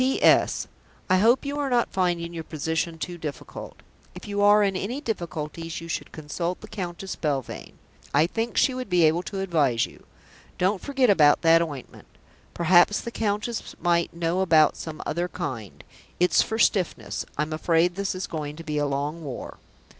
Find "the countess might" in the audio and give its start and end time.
13.01-14.11